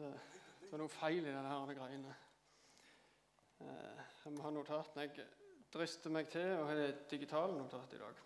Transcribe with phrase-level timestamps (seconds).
[0.00, 2.12] Det, var noe feil i denne her greiene.
[3.60, 5.04] Eh, jeg må ha notatene.
[5.10, 5.26] Jeg
[5.74, 8.22] drister meg til å ha digitale notat i dag.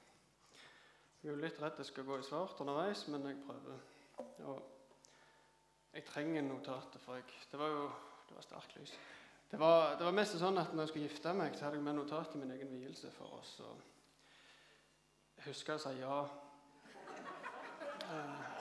[1.25, 3.83] Jeg er litt redd jeg skal gå i svart underveis, men jeg prøver.
[4.53, 4.63] Og
[5.97, 7.89] jeg trenger notatet, for jeg, det var jo
[8.29, 8.95] det var sterkt lys.
[9.51, 11.89] Det var, det var mest sånn at når jeg skulle gifte meg, så hadde jeg
[11.89, 13.57] med notat til min egen vielse for oss
[15.41, 16.23] Jeg husker å si ja.
[18.05, 18.54] Eh,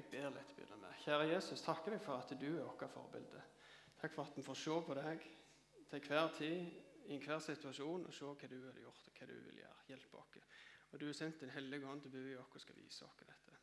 [0.00, 0.92] Jeg ber litt begynne med.
[1.02, 3.40] Kjære Jesus, takker deg for at du er vårt forbilde.
[4.00, 5.26] Takk for at vi får se på deg
[5.90, 6.70] til hver tid,
[7.10, 9.82] i enhver situasjon, og se hva du har gjort, og hva du vil gjøre.
[9.90, 10.38] Hjelp oss.
[10.90, 13.04] Og du har sendt Din hellige ånd til å bo i oss og skal vise
[13.04, 13.58] oss dette.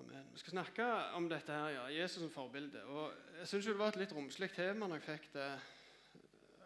[0.00, 0.26] Amen.
[0.32, 2.82] Vi skal snakke om dette her, ja, Jesus som forbilde.
[2.90, 5.50] Og Jeg syns det var et litt romslig tema når jeg fikk det.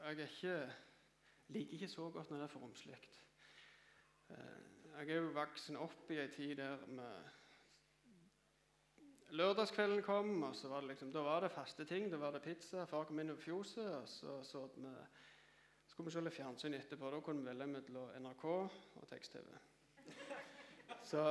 [0.06, 0.58] Jeg ikke,
[1.52, 3.00] liker ikke så godt når det er for romslig.
[5.00, 7.28] Jeg er jo voksen opp i ei tid der med
[9.32, 12.10] Lørdagskvelden kom, og var liksom, da var det faste ting.
[12.12, 12.84] Da var det pizza.
[12.84, 14.92] Far kom inn over fjoset, og så, så vi,
[15.88, 17.14] skulle vi se litt fjernsyn etterpå.
[17.14, 19.48] Da kunne vi velge mellom NRK og tekst-TV.
[21.00, 21.24] Så,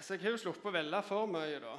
[0.00, 1.74] så, jeg har jo sluppet å velge for mye, da.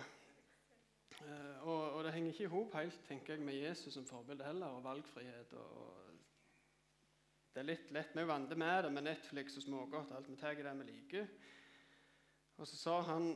[1.19, 4.49] Eh, og, og det henger ikke i hop helt tenker jeg, med Jesus som forbilde
[4.49, 5.53] heller, og valgfrihet.
[5.61, 5.98] og
[7.53, 8.11] det er litt lett.
[8.14, 10.11] Vi er vant med det med Netflix og smågodt.
[10.16, 11.28] alt Vi tar det vi liker.
[12.59, 13.31] Og så sa han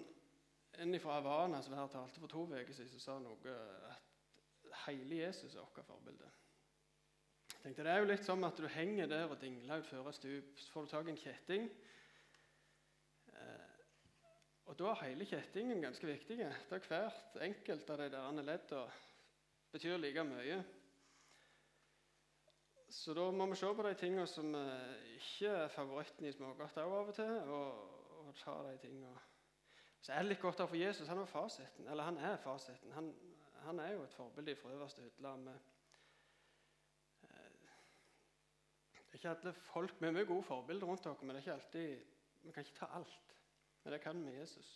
[0.81, 3.55] en Havana som her talte for to uker siden, så sa noe
[3.89, 4.09] at
[4.87, 6.29] hele Jesus er vårt forbilde.
[7.53, 10.15] Jeg tenkte, Det er jo litt som at du henger der og dingler utfor et
[10.15, 10.59] stup.
[10.59, 11.69] Så får du tak i en kjetting.
[13.33, 13.73] Eh,
[14.65, 16.39] og da er hele kjettingen ganske viktig.
[16.69, 18.87] Da hvert enkelt av de der leddene
[19.71, 20.63] betyr like mye.
[22.93, 26.77] Så da må vi se på de tingene som eh, ikke er favoritten i smågodt
[26.77, 29.21] av og til, og, og ta de tingene
[30.03, 31.07] så er det litt godt for Jesus.
[31.07, 31.87] Han er fasiten.
[31.87, 32.91] Eller han er fasiten.
[32.91, 33.13] Han,
[33.63, 35.53] han er jo et forbilde fra øverste hylle.
[37.23, 37.53] Eh,
[38.91, 41.45] det er ikke alle folk Vi er mye gode forbilder rundt dere, men det er
[41.45, 42.03] ikke alltid,
[42.43, 43.37] vi kan ikke ta alt.
[43.83, 44.73] Men det kan vi med Jesus.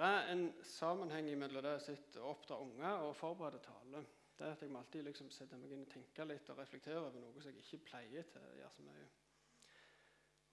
[0.00, 1.74] Det er en sammenheng mellom det
[2.18, 4.00] å oppdra unger og forberede tale.
[4.38, 6.98] Det er at Jeg må alltid liksom sette meg inn og tenke litt og reflektere
[6.98, 9.06] over noe som jeg ikke pleier til å gjøre så mye.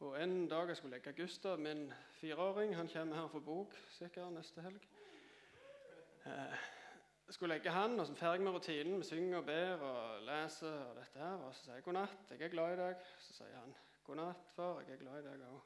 [0.01, 4.33] Og En dag jeg skulle legge Gustav, min fireåring Han kommer her for bok sikkert
[4.33, 4.87] neste helg.
[6.25, 6.61] Eh,
[7.27, 8.99] jeg skulle legge han, og så ferdig med rutinen.
[8.99, 10.79] Vi synger og ber og leser.
[10.85, 13.05] Og dette her, og så sier jeg 'god natt, jeg er glad i deg'.
[13.19, 15.61] Så sier han 'god natt, far, jeg er glad i deg òg'.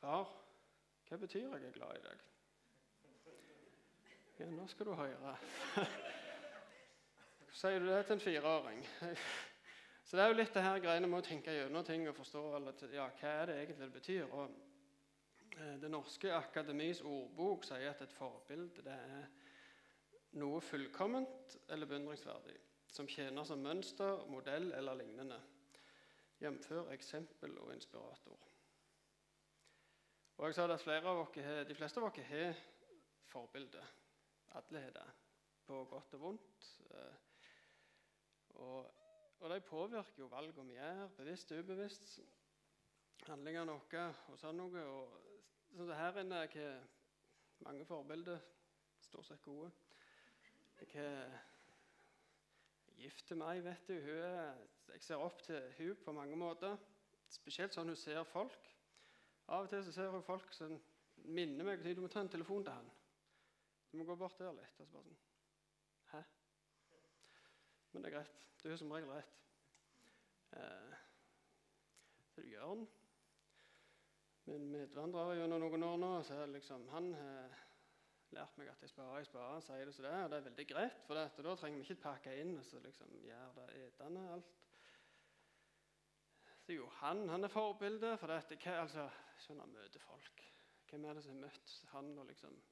[0.00, 0.30] 'Far,
[1.08, 2.33] hva betyr 'jeg er glad i deg'?
[4.38, 5.36] Ja, nå skal du høre.
[7.54, 8.80] Sier du det til en fireåring?
[10.04, 12.42] Så det er jo litt det her greiene med å tenke gjennom ting og forstå
[12.58, 14.34] eller, ja, hva er det egentlig det betyr.
[14.34, 14.58] Og,
[15.54, 19.24] eh, det norske akademis ordbok sier at et forbilde det er
[20.42, 22.58] noe fullkomment eller beundringsverdig
[22.90, 25.38] som tjener som mønster, modell eller lignende.
[26.42, 26.72] Jf.
[26.90, 28.48] eksempel og inspirator.
[30.36, 32.64] Og jeg sa at dere, De fleste av dere har
[33.30, 33.82] forbilde.
[34.54, 35.06] Alle har det,
[35.66, 36.68] på godt og vondt.
[36.90, 37.16] Eh,
[38.64, 38.92] og
[39.44, 42.12] og de påvirker jo valgene vi gjør, bevisst og ubevisst.
[43.26, 44.84] Handlingene våre og sånn noe.
[44.88, 45.18] Og,
[45.76, 46.78] så her inne har
[47.66, 48.40] mange forbilder.
[49.04, 49.68] Stort sett gode.
[50.80, 51.36] Jeg er
[52.96, 53.98] gift til meg, vet du.
[54.14, 56.80] Er, jeg ser opp til hun på mange måter.
[57.28, 58.72] Spesielt sånn hun ser folk.
[59.52, 60.78] Av og til så ser hun folk som
[61.24, 62.92] minner meg om du må ta en telefon til han.
[63.94, 64.80] Du må gå bort der litt.
[64.80, 65.18] og så bare sånn,
[66.10, 66.20] Hæ?
[67.92, 68.40] Men det er greit.
[68.58, 69.36] Du har som regel rett.
[70.50, 70.96] Eh,
[72.32, 72.82] så er det Jørn.
[74.50, 76.10] Min medvandrer gjennom noen år nå.
[76.26, 77.54] så er liksom, Han har
[78.34, 79.62] lært meg at jeg sparer, jeg sparer.
[79.62, 81.00] sier det som det er, og det er veldig greit.
[81.06, 84.54] For det, da trenger vi ikke pakke inn og så liksom gjøre det etende alt.
[86.66, 88.18] Så jo, han, han er forbildet.
[88.18, 89.06] For dette, hva, altså,
[89.46, 90.48] sånn han møter folk.
[90.90, 92.64] Hvem er det som har møtt han og liksom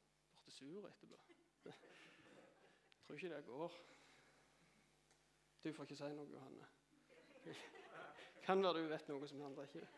[0.42, 1.18] blitt sur etterpå?
[1.64, 3.80] Jeg tror ikke det går.
[5.64, 6.68] Du får ikke si noe, Johanne.
[8.42, 9.88] Kan være du vet noe som andre ikke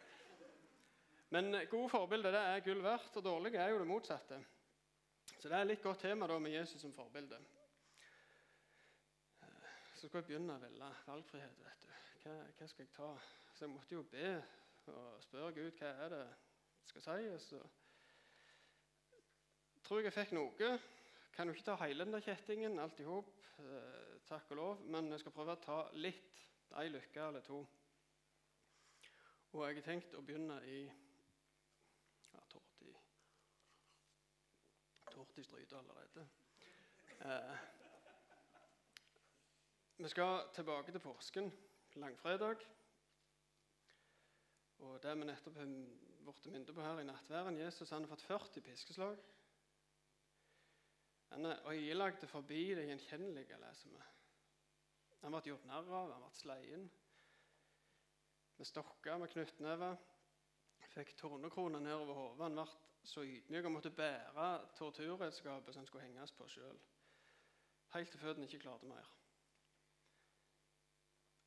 [1.33, 4.39] Men gode forbilder det er gull verdt, og dårlige er jo det motsatte.
[5.39, 7.39] Så det er et litt godt tema da med Jesus som forbilde.
[9.95, 11.65] Så skal jeg begynne å velge valgfrihet.
[11.65, 11.89] vet du.
[12.23, 13.09] Hva, hva, skal jeg ta?
[13.55, 14.31] Så jeg måtte jo be
[14.93, 17.29] og spørre Gud hva er det jeg skal si.
[17.33, 17.61] Og så
[19.85, 20.75] tror jeg jeg fikk noe.
[21.35, 25.11] kan jo ikke ta hele den kjettingen alt i hop, eh, takk og lov, men
[25.11, 26.45] jeg skal prøve å ta litt,
[26.79, 27.59] ei lykke eller to.
[29.53, 30.79] Og jeg har tenkt å begynne i
[32.33, 32.95] ja, Torti
[35.11, 36.25] Torti stryter allerede.
[37.21, 37.57] Eh,
[39.97, 41.53] vi skal tilbake til påsken,
[41.95, 42.65] langfredag.
[44.79, 45.71] Og det vi nettopp har
[46.25, 49.23] blitt minnet på her i nattværen Jesus han har fått 40 piskeslag.
[51.35, 54.03] Han er øyelagte forbi det gjenkjennelige, leser vi.
[55.25, 56.85] Han ble gjort narr av, han ble sleien.
[58.59, 59.97] Med stokker, med knyttnever.
[60.95, 62.45] Fikk tornekrone nedover hodet.
[62.47, 62.67] Han ble
[63.05, 64.49] så ydmyk og måtte bære
[64.79, 66.79] torturredskapet som skulle henges på sjøl.
[67.95, 69.11] Helt til føttene ikke klarte mer.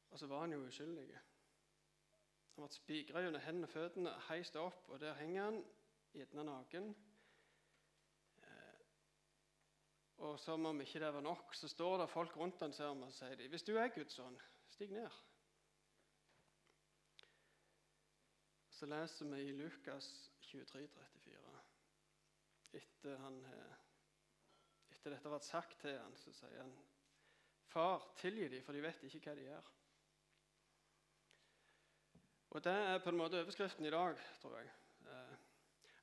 [0.10, 1.08] Og så var han jo uskyldig.
[2.56, 5.58] Han ble spigra gjennom hendene og føttene, heist opp, og der henger han,
[6.18, 6.88] gjerne naken.
[8.42, 8.80] Eh,
[10.18, 13.14] og som om ikke det var nok, så står det folk rundt han ser og
[13.14, 14.38] sier de, hvis du er Guds sønn,
[14.74, 15.20] stig ned.
[18.78, 20.10] Så leser vi i Lukas
[20.42, 21.62] 23, 34.
[22.78, 23.40] Etter, han,
[24.92, 26.76] etter dette har vært sagt til han, så sier han
[27.68, 29.72] Far, tilgi dem, for de vet ikke hva de gjør.
[32.56, 34.70] Og Det er på en måte overskriften i dag, tror jeg.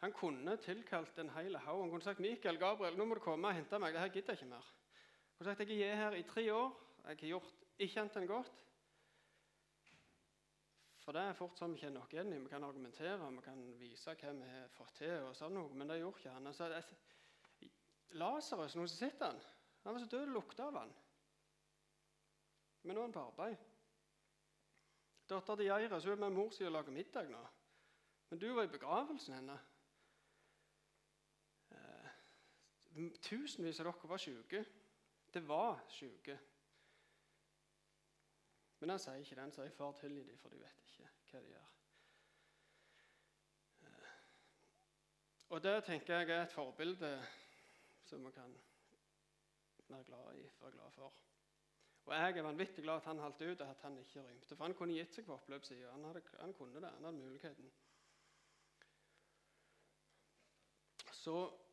[0.04, 1.80] Han kunne tilkalt en hel haug.
[1.80, 3.94] Han kunne sagt 'Mikael, Gabriel, nå må du komme og hente meg.
[3.94, 6.74] Det her gidder jeg ikke mer.' Han kunne sagt 'Jeg er her i tre år.
[6.98, 8.60] Jeg har gjort ikke annet enn godt.'
[11.04, 12.38] For det er fort sånn vi kjenner oss igjen i.
[12.38, 15.88] Vi kan argumentere vi kan vise hva vi har fått til, og sånn noe, men
[15.88, 16.46] det gjorde ikke han.
[16.46, 16.84] Altså,
[18.20, 19.40] Lasarus, nå sitter han.
[19.84, 20.94] Han var så død det lukta av han.
[22.82, 23.56] Men nå er han på arbeid.
[25.28, 27.46] Dattera til Jairus er med mor si og lager middag nå.
[28.30, 29.70] Men du var i begravelsen hennes.
[31.70, 32.08] Eh,
[33.22, 34.64] tusenvis av dere var syke.
[35.34, 36.38] Det var syke.
[38.78, 39.42] Men han sier ikke det.
[39.42, 41.72] Han sier 'far, tilgi dem, for de vet ikke hva de gjør'.
[43.82, 44.10] Eh,
[45.48, 47.12] og det tenker jeg er et forbilde
[48.04, 48.58] som vi kan
[49.88, 51.14] være glad i, være glad for.
[52.04, 54.56] Og jeg er vanvittig glad at han holdt ut, og at han ikke rømte.
[54.56, 55.90] For han kunne gitt seg på oppløpssida.
[55.90, 56.04] Han,
[56.40, 56.90] han kunne det.
[56.90, 57.72] Han hadde muligheten.
[61.12, 61.63] Så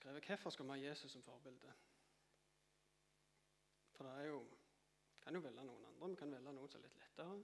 [0.00, 1.72] skrev jeg hvorfor skal vi ha Jesus som forbilde.
[3.92, 4.40] For det er jo
[5.20, 6.08] kan jo velge noen andre.
[6.08, 7.34] Vi kan velge noen som er litt lettere.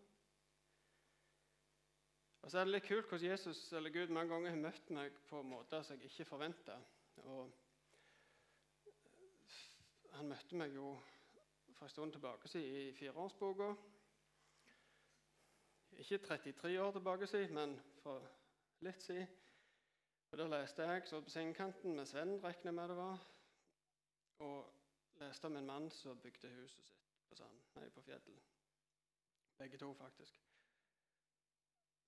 [2.40, 5.18] Og så er det litt kult hvordan Jesus eller Gud mange ganger har møtt meg
[5.28, 6.78] på måter som jeg ikke forventa.
[10.16, 10.94] Han møtte meg jo
[11.76, 13.68] for en stund tilbake siden i fireårsboka.
[16.00, 18.24] Ikke 33 år tilbake siden, men for
[18.86, 19.28] litt siden.
[20.30, 23.26] Og Der leste jeg så på sengekanten med Sven, regner med det var,
[24.38, 24.72] og
[25.20, 28.42] leste om en mann som bygde huset sitt på sand, nei, på fjellet.
[29.58, 30.42] Begge to, faktisk.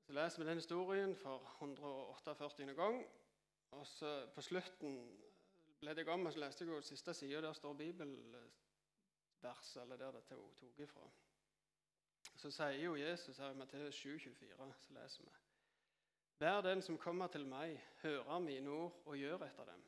[0.06, 2.74] Så leser vi den historien for 148.
[2.74, 3.06] gang.
[3.70, 5.20] Og så på slutten
[5.80, 7.40] ble det om, og så leste jeg jo siste sida.
[7.40, 11.10] Der står bibelvers, eller der det tok ifra.
[12.36, 15.47] Så sier jo Jesus her i Matteus 7,24, så leser vi
[16.38, 19.82] Vær den som kommer til meg, hører mine ord og gjør etter dem.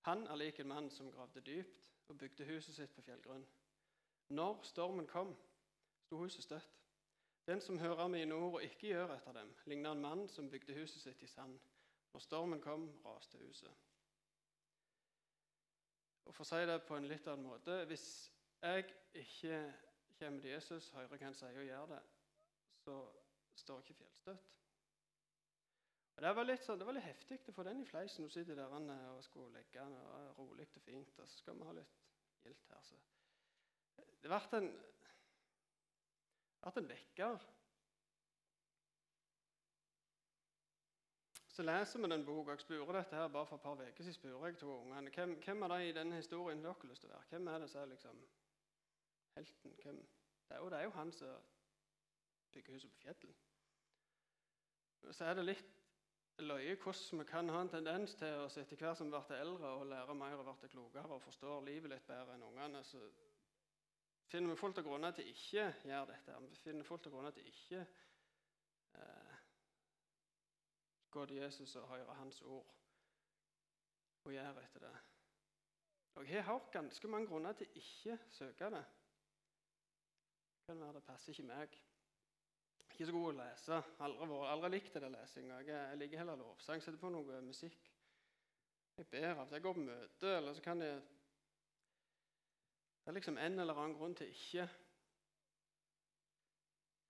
[0.00, 3.46] Han er lik en mann som gravde dypt og bygde huset sitt på fjellgrunn.
[4.28, 5.36] Når stormen kom,
[6.02, 6.76] sto huset støtt.
[7.46, 10.74] Den som hører mine ord og ikke gjør etter dem, ligner en mann som bygde
[10.74, 11.58] huset sitt i sand.
[12.12, 13.70] Når stormen kom, raste huset.
[16.24, 18.04] Og For å si det på en litt annen måte Hvis
[18.62, 18.84] jeg
[19.14, 19.56] ikke
[20.18, 22.00] kommer til Jesus, hører hva han sier og gjør det,
[22.84, 22.96] så
[23.56, 24.59] står ikke fjellstøtt.
[26.20, 28.26] Det var litt, sånn, litt heftig å få den i fleisen.
[28.26, 31.16] Nå sitter der og skulle legge den, og rolig og fint.
[31.16, 31.94] Og så skal vi ha litt
[32.44, 32.82] gildt her.
[32.84, 32.98] Så.
[34.20, 34.68] Det ble en,
[36.60, 37.48] ble en vekker.
[41.48, 42.52] Så leser vi den boka.
[42.52, 44.18] Jeg spurte dette her bare for et par uker siden.
[44.20, 47.10] spurte jeg to ungene hvem, hvem av de i denne historien dere har lyst til
[47.10, 47.28] å være.
[47.32, 48.22] Hvem er det som er liksom
[49.40, 49.76] helten?
[49.82, 50.06] Hvem?
[50.48, 51.52] Det er, jo, det er jo han som
[52.52, 53.46] bygger huset på fjellet.
[55.16, 55.79] Så er det litt
[56.42, 59.72] løye hvordan vi kan ha en tendens til å etter hvert som vi blir eldre
[59.78, 63.00] og lærer mer og blir klokere og forstår livet litt bedre enn ungene, så
[64.30, 66.36] finner vi fullt av grunner til ikke gjøre dette.
[66.50, 67.80] Vi finner fullt av grunner til ikke
[69.00, 69.34] eh,
[71.10, 72.76] gå til Jesus og høre hans ord
[74.24, 74.96] og gjøre etter det.
[76.20, 78.84] Og Jeg har ganske mange grunner til ikke søke det
[80.70, 81.72] kan være det passer ikke meg.
[83.00, 83.76] Ikke så god å lese.
[84.04, 85.62] Aldri, aldri likt det lesinga.
[85.64, 86.82] Jeg, jeg liker heller lovsang.
[86.84, 87.86] Setter på noe musikk.
[88.98, 89.54] Jeg ber av.
[89.56, 90.98] Jeg går på møte, eller så kan jeg
[93.00, 94.66] Det er liksom en eller annen grunn til ikke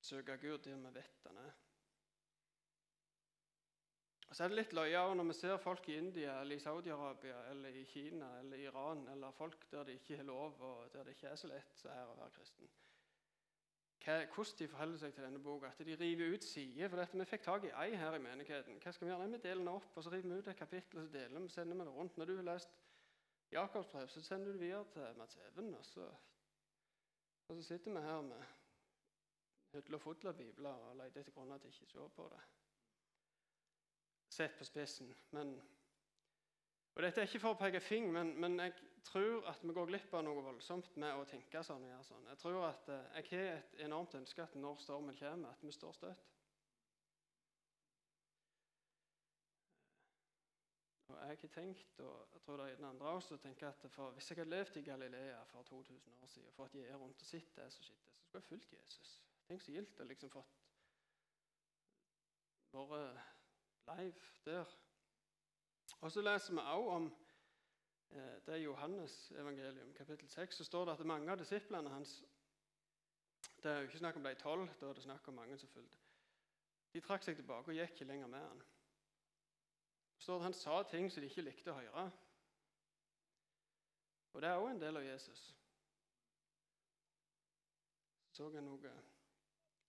[0.06, 1.58] søke Gud der vi vet han er.
[4.28, 7.40] Og Så er det litt løye når vi ser folk i India eller i Saudi-Arabia
[7.50, 11.18] eller i Kina eller Iran eller folk der det ikke er lov og der det
[11.18, 12.70] ikke er så lett så her å være kristen.
[14.04, 15.66] Hvordan de forholder seg til denne boka.
[15.66, 16.88] At de river ut sider.
[16.88, 18.78] For dette, vi fikk tak i ei her i menigheten.
[18.80, 19.28] Hva skal Vi gjøre?
[19.30, 21.48] Vi deler den opp, og så river vi ut et kapittel og så deler vi,
[21.48, 22.16] sender vi det rundt.
[22.16, 22.70] Når du har lest
[23.52, 25.74] Jakobs brev, så sender du det videre til Mats Even.
[25.74, 26.08] Og så,
[27.48, 28.42] og så sitter vi her med
[29.72, 32.40] hylle og fulle bibler og leter etter grunner til ikke å se på det.
[34.30, 35.14] Sett på spissen.
[35.30, 35.60] Men,
[36.94, 39.86] og Dette er ikke for å peke fing, men, men jeg tror at vi går
[39.86, 42.26] glipp av noe voldsomt med å tenke sånn og gjøre sånn.
[42.32, 45.72] Jeg tror at eh, jeg har et enormt ønske at når stormen kommer, at vi
[45.74, 46.26] står støtt.
[51.10, 53.86] Og jeg har tenkt, og jeg tror det er den andre også, å tenke at
[53.90, 57.24] for hvis jeg hadde levd i Galilea for 2000 år siden og fått gjøre rundt
[57.24, 59.16] og sett det som skjedde, så skulle jeg fulgt Jesus.
[59.48, 60.60] Tenk så gildt å liksom fått
[62.70, 63.18] vært
[63.90, 64.78] live der.
[66.00, 67.10] Og så leser vi også om
[68.10, 72.24] det er Johannes evangelium, kapittel 6, så står det at mange av disiplene hans
[73.62, 75.68] Det er jo ikke snakk om de tolv, da er det snakk om mange som
[75.68, 75.98] fulgte.
[76.92, 78.62] De trakk seg tilbake og gikk ikke lenger med han.
[80.18, 82.10] Så står det at Han sa ting som de ikke likte å høre.
[84.32, 85.44] Og det er òg en del av Jesus.
[88.32, 88.92] Så jeg noe,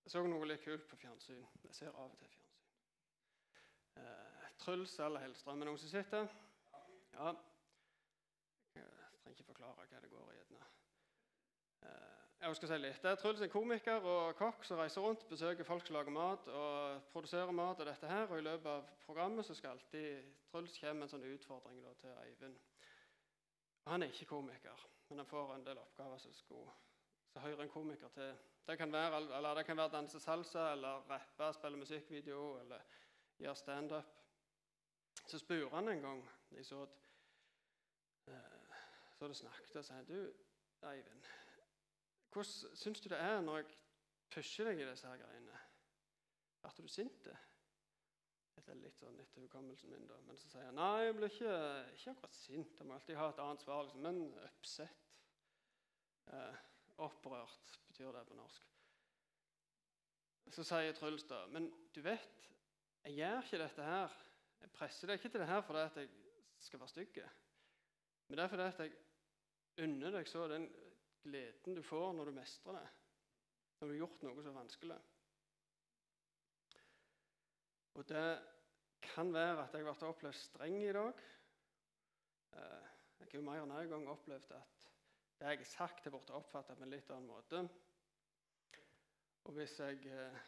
[0.03, 1.45] jeg så noe litt kult på fjernsyn.
[1.63, 2.41] Jeg ser av og til fjernsyn.
[4.01, 6.27] Eh, Truls eller Hellstrøm, er noen som sitter?
[7.13, 7.33] Ja.
[9.21, 10.35] Jeg trenger ikke forklare hva det går i.
[10.35, 10.65] gjerne.
[11.81, 13.01] Eh, jeg skal si litt.
[13.03, 16.47] Det er Truls en komiker og kokk som reiser rundt, besøker folk som lager mat
[16.47, 17.79] og produserer mat.
[17.79, 21.27] og dette her, og I løpet av programmet så skal alltid Truls komme en sånn
[21.35, 22.57] utfordring da, til Eivind.
[23.85, 26.73] Han er ikke komiker, men han får en del oppgaver som, skulle,
[27.29, 28.33] så hører en komiker til.
[28.67, 32.81] Det kan være, eller det kan være danse salsa, eller rappe, spille musikkvideo eller
[33.37, 34.17] gjøre standup.
[35.27, 36.87] Så spurte han en gang de så,
[39.21, 40.33] så du snakket, og sier du,
[40.89, 41.25] Eivind,
[42.33, 43.67] hvordan syns du det er når jeg
[44.33, 45.59] pusher deg i disse her greiene?
[46.63, 47.27] Blir du sint?
[48.55, 50.17] Dette er litt sånn etter hukommelsen min, da.
[50.25, 51.57] Men så sier han nei, jeg blir ikke,
[51.99, 52.79] ikke akkurat sint.
[52.79, 53.83] Jeg må alltid ha et annet svar.
[53.85, 54.07] Liksom.
[54.07, 55.05] Men oppsett.
[56.33, 56.57] Eh,
[57.05, 58.73] opprørt betyr det på norsk.
[60.49, 62.49] Så sier Truls da Men du vet,
[63.05, 64.17] jeg gjør ikke dette her.
[64.65, 66.11] Jeg presser deg ikke til det her fordi jeg
[66.65, 67.23] skal være stygg.
[68.27, 68.97] Men det er fordi jeg
[69.85, 70.67] unner deg så den
[71.23, 72.87] gleden du får når du mestrer det.
[73.79, 74.97] Når du har gjort noe så vanskelig.
[77.99, 78.25] Og det
[79.01, 81.23] kan være at jeg ble opplevd streng i dag.
[82.55, 84.87] Eh, jeg har jo mer enn én gang opplevd at
[85.41, 87.63] det jeg har sagt, har blitt oppfattet på en litt annen måte.
[89.49, 90.41] Og hvis jeg eh,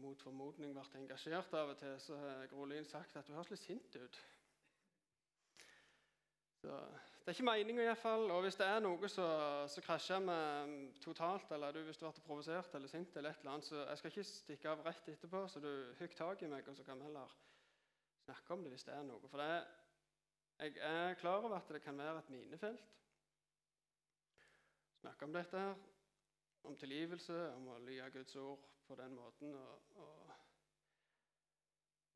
[0.00, 3.62] mot formodning ble engasjert av og til, så har Grolin sagt at du høres litt
[3.62, 4.20] sint ut.
[6.60, 6.76] Så
[7.30, 8.24] Det er ikke meninga iallfall.
[8.34, 10.38] Og hvis det er noe så krasjer vi
[10.98, 13.98] totalt, eller du, hvis du blir provosert eller sint, eller et eller annet, så jeg
[13.98, 15.68] skal ikke stikke av rett etterpå, så du
[16.00, 17.36] hugg tak i meg, og så kan vi heller
[18.24, 19.30] snakke om det hvis det er noe.
[19.30, 19.46] For det,
[20.58, 22.82] jeg er klar over at det kan være et minefelt.
[24.98, 25.78] Snakke om dette her,
[26.66, 29.54] om tilgivelse, om å lye Guds ord på den måten.
[29.54, 30.34] Og, og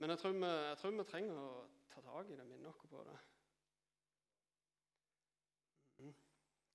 [0.03, 1.49] men jeg tror, vi, jeg tror, vi, trenger å
[1.95, 3.17] ta tak i det, minne oss på det.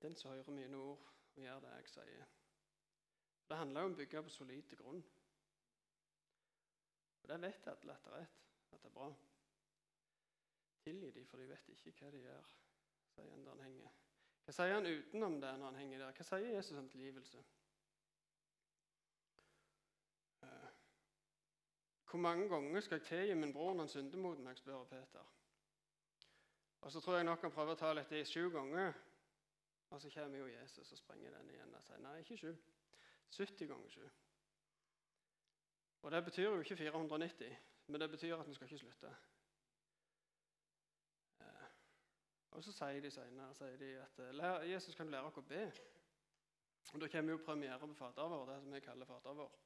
[0.01, 2.27] Den som hører mine ord og gjør det jeg sier.
[3.49, 5.01] Det handler om å bygge på solid grunn.
[7.21, 9.09] Og Det vet alle at det er rett, at det er bra.
[10.83, 12.51] Tilgi dem, for de vet ikke hva de gjør,
[13.15, 13.97] sier han der han henger.
[14.45, 16.13] Hva sier han utenom det når han henger der?
[16.17, 17.43] Hva sier Jesus om tilgivelse?
[20.45, 20.69] Eh,
[22.09, 25.35] hvor mange ganger skal jeg tilgi min bror når han synder mot meg, spør Peter.
[26.81, 28.93] Og så tror jeg nok han prøver å ta litt i sju ganger.
[29.89, 32.51] Og så kommer jo Jesus og sprenger den igjen og sier nei, ikke sju.
[33.37, 34.09] 70 ganger sju.
[36.01, 37.55] Og det betyr jo ikke 490,
[37.87, 39.15] men det betyr at vi skal ikke slutte.
[41.39, 41.69] Eh,
[42.51, 45.65] og så sier de senere sier de at eh, Jesus kan lære oss å be.
[46.93, 49.57] Og Da kommer jo premiere på Fader vår, det som vi kaller Fader vår.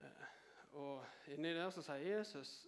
[0.00, 0.26] Eh,
[0.72, 2.66] og inni der så sier Jesus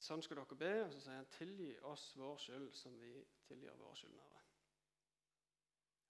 [0.00, 3.12] Sånn skal dere be, og så sier han tilgi oss vår skyld som vi
[3.44, 4.44] tilgir våre skyldnere.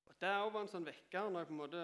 [0.07, 1.83] Og Det er også en sånn vekker når jeg på en måte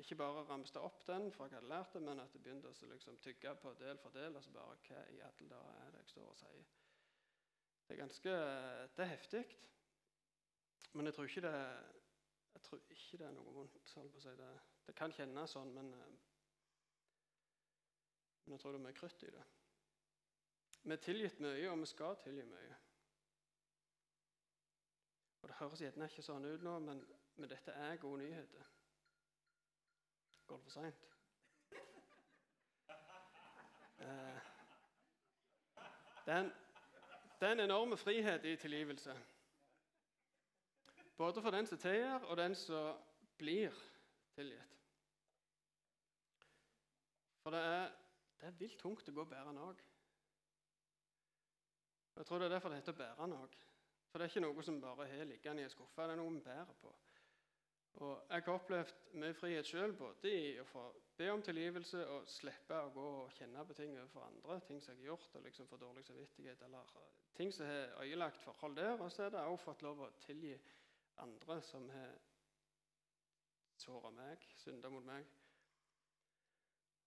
[0.00, 2.88] ikke bare ramste opp den, for jeg hadde lært det, men at jeg begynte å
[2.90, 4.34] liksom, tygge på del for del.
[4.34, 6.72] og så bare, Hva i alle dager er det jeg står og sier?
[7.86, 8.34] Det er ganske
[8.96, 9.44] det er heftig.
[10.94, 11.54] Men jeg tror ikke det,
[12.54, 13.78] jeg tror ikke det er noe vondt.
[13.94, 14.50] Det,
[14.86, 16.33] det, kan kjennes sånn, men, eh,
[18.44, 19.44] men jeg tror det er mye krutt i det.
[20.84, 22.76] Vi er tilgitt mye, og vi skal tilgi mye.
[25.42, 27.00] Og Det høres gjerne ikke sånn ut nå, men,
[27.36, 28.68] men dette er gode nyheter.
[30.46, 31.10] Går det for seint?
[34.04, 34.38] Eh,
[36.26, 36.38] det,
[37.40, 39.16] er en enorm frihet i tilgivelse.
[41.16, 42.96] Både for den som tilgir, og den som
[43.36, 43.72] blir
[44.34, 44.80] tilgitt.
[47.42, 47.90] For det er,
[48.44, 49.74] det er vilt tungt å gå og bære noe.
[52.14, 53.54] Jeg tror det er derfor det heter 'bære noe'.
[54.10, 56.34] For det er ikke noe som bare har liggende i en skuffe, det er noe
[56.34, 56.92] vi bærer på.
[57.92, 60.82] Og Jeg har opplevd mye frihet sjøl, både i å få
[61.16, 64.94] be om tilgivelse og slippe å gå og kjenne på ting overfor andre, ting som
[64.94, 66.92] jeg har gjort, og liksom for dårlig samvittighet, eller
[67.34, 69.00] ting som har øyelagt forhold der.
[69.00, 70.58] Og så er det òg fått lov å tilgi
[71.16, 72.12] andre som har
[73.76, 75.26] såra meg, synda mot meg.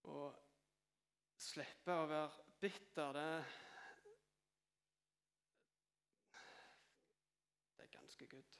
[0.03, 0.46] Og
[1.37, 3.29] slippe å være bitter, det
[7.77, 8.59] Det er ganske good.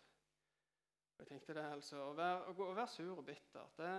[1.18, 3.94] Jeg tenkte det altså, Å være, å, være sur og bitter det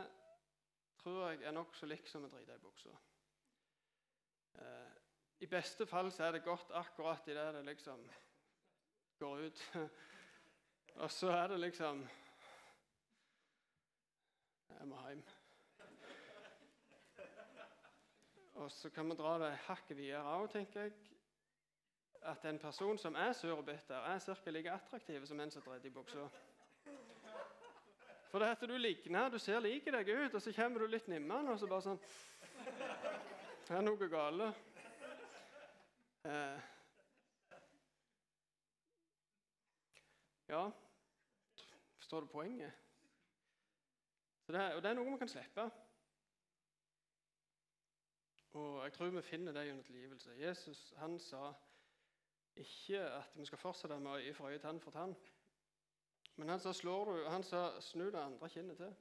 [0.99, 2.95] tror jeg er nokså likt som å drite i buksa.
[4.59, 4.95] Eh,
[5.47, 8.03] I beste fall så er det godt akkurat idet det liksom
[9.19, 9.65] går ut.
[11.03, 12.07] og så er det liksom
[14.69, 15.23] Jeg må hjem.
[18.59, 20.93] Og så kan vi dra det hakket videre òg, tenker jeg.
[22.27, 24.51] At en person som er sur og bitter, er ca.
[24.51, 26.29] like attraktiv som en som driter i buksa.
[28.31, 31.07] For det at du ligner, du ser lik deg ut, og så kommer du litt
[31.09, 32.01] nimmende, og så bare sånn
[33.69, 34.55] Det er noe galt.
[36.25, 36.61] Eh.
[40.49, 40.71] Ja
[41.97, 42.73] Forstår du poenget?
[44.49, 45.71] Det og det er noe vi kan slippe.
[48.53, 50.37] Og jeg tror vi finner det gjennom tilgivelse.
[50.39, 51.53] Jesus han sa
[52.57, 55.15] ikke at vi skal fortsette med å gi for øye tann for tann.
[56.39, 58.95] Men han sa, slår du, han sa 'snu det andre kinnet til'.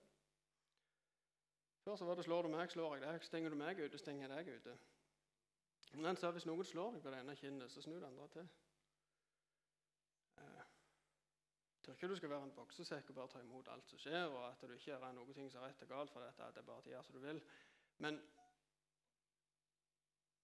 [1.84, 3.24] Før så var det 'slår du meg, slår jeg deg'.
[3.24, 4.78] Stenger du meg ute, stenger jeg deg ute.
[5.94, 8.28] Men han sa hvis noen slår deg på det ene kinnet, så snu det andre
[8.28, 8.50] til.
[10.38, 14.26] Jeg tror ikke du skal være en boksesekk og bare ta imot alt som skjer,
[14.26, 16.60] og at du ikke gjør noe som er rett og galt, for dette, at det
[16.60, 17.40] er bare gjøre som du vil.
[18.04, 18.18] Men,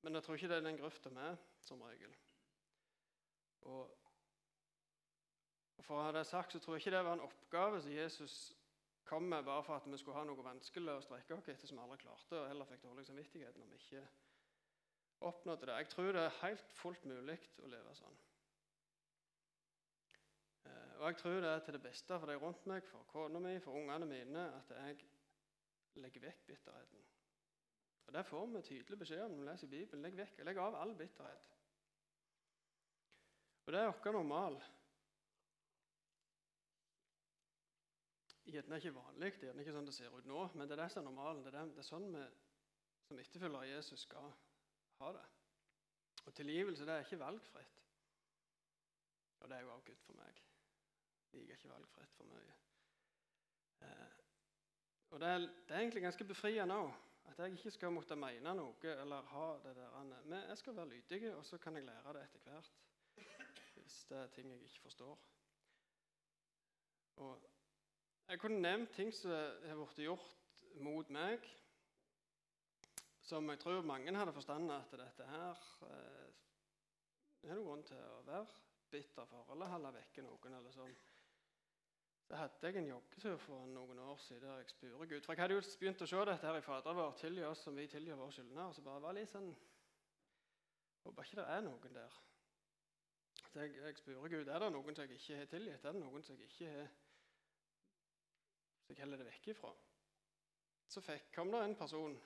[0.03, 2.15] men jeg tror ikke det er den grøfta vi er, som regel.
[3.71, 3.99] Og
[5.83, 8.35] For å ha det sagt så tror jeg ikke det var en oppgave som Jesus
[9.03, 11.79] kom med bare for at vi skulle ha noe vanskelig å strekke oss etter som
[11.79, 14.03] vi aldri klarte, og heller fikk dårlig samvittighet når vi ikke
[15.27, 15.79] oppnådde det.
[15.81, 18.15] Jeg tror det er helt fullt mulig å leve sånn.
[20.67, 23.43] Eh, og jeg tror det er til det beste for de rundt meg, for kona
[23.43, 25.03] mi, for ungene mine, at jeg
[25.99, 27.12] legger vekk bitterheten.
[28.07, 30.03] Og Der får vi tydelig beskjed om når vi leser Bibelen.
[30.03, 31.57] Legg vekk, legg av all bitterhet.
[33.65, 34.61] Og det er vår normal.
[38.53, 40.89] gjerne ikke vanlig, det er ikke sånn det ser ut nå, men det er det
[40.93, 41.43] som er normalen.
[41.45, 42.23] Det er, er sånn vi
[43.07, 44.29] som etterfølgere av Jesus skal
[44.99, 45.23] ha det.
[46.23, 47.79] Og tilgivelse det er ikke valgfritt.
[49.43, 50.43] Og det er jo også Gud for meg.
[51.31, 52.53] Jeg liker ikke valgfritt for mye.
[53.83, 54.21] Eh,
[55.11, 56.93] og det er, det er, egentlig ganske befriende òg.
[57.31, 60.03] At jeg ikke skal måtte mene noe eller ha det der.
[60.25, 62.71] Men jeg skal være lydig, og så kan jeg lære det etter hvert.
[63.75, 65.19] Hvis det er ting jeg ikke forstår.
[67.15, 67.41] Og
[68.27, 70.29] jeg kunne nevnt ting som har blitt gjort
[70.81, 71.43] mot meg,
[73.23, 76.29] som jeg tror mange hadde forstandet at dette her eh,
[77.43, 78.47] er noen grunn til å være
[78.91, 80.55] bitter for, eller holde vekke noen.
[80.57, 80.95] eller sånn.
[82.33, 85.21] Så hadde jeg en joggetur for noen år siden der jeg spurte Gud.
[85.21, 87.75] For jeg hadde jo begynt å se dette her i Fader vår, tilgi oss som
[87.77, 88.73] vi tilgir våre skyldnere.
[88.73, 89.51] Så bare var litt sånn
[91.03, 92.15] Håper ikke det er noen der.
[93.51, 95.85] Så jeg, jeg spurte Gud er det noen som jeg ikke har tilgitt.
[95.85, 96.89] Er det noen som jeg ikke har
[98.81, 99.75] så jeg heller det vekk ifra.
[100.89, 102.17] Så fikk, kom det en person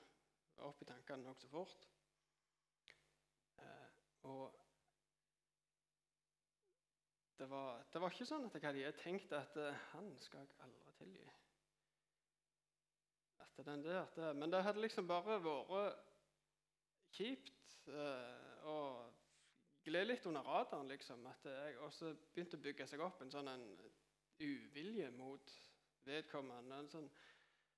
[0.70, 1.84] opp i tankene nokså fort.
[3.60, 4.00] Eh,
[4.32, 4.56] og
[7.38, 10.56] det var, det var, ikke sånn at jeg hadde tenkt at uh, han skal jeg
[10.66, 11.28] aldri tilgi.
[13.46, 16.02] At den der, det, men det hadde liksom bare vært
[17.18, 19.14] kjipt eh, og
[19.88, 20.88] gled litt under radaren.
[20.88, 23.66] liksom, at jeg også begynte å bygge seg opp en sånn en
[24.44, 25.56] uvilje mot
[26.06, 26.84] vedkommende.
[26.84, 27.10] En sånn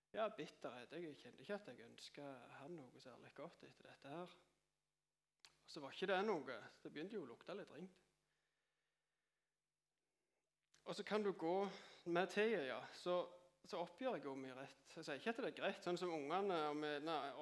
[0.10, 0.92] Ja, bitterhet.
[0.98, 2.24] Jeg kjente ikke at jeg ønska
[2.58, 4.32] han noe særlig godt etter dette her.
[5.62, 6.56] Og så var ikke det noe.
[6.82, 8.09] Det begynte jo å lukte litt ringt.
[10.90, 11.70] Og så kan du gå
[12.06, 12.80] med tida, ja.
[12.94, 13.28] Så,
[13.66, 14.96] så oppgjør jeg jo mye rett.
[14.96, 16.94] Jeg sier ikke at det er greit, sånn som ungene og vi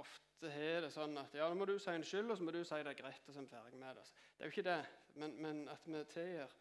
[0.01, 2.59] ofte har det sånn at ja, nå må du si unnskyld, og så må du
[2.67, 4.03] si det er greit, og så er vi ferdig med det.
[4.35, 4.81] Det er jo ikke det,
[5.15, 6.57] men, men at vi tilgir,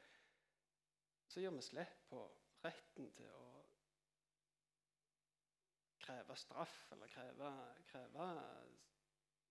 [1.27, 2.23] så gir vi slipp på
[2.63, 3.51] retten til å
[6.07, 7.53] kreve straff eller kreve,
[7.91, 8.31] kreve